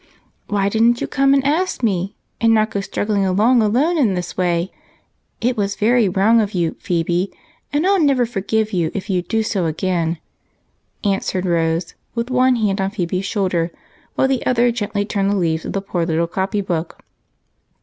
[0.47, 4.35] Why didn't you come and ask me, and not go struggling along alone in this
[4.35, 4.71] way?
[5.41, 7.31] It was very wrong of you, Phebe,
[7.71, 10.17] and I '11 never forgive you if you do so again,"
[11.03, 13.69] answered Rose, with one hand on Phebe's shoulder
[14.15, 17.03] while the other gently turned the leaves of the poor little copy book.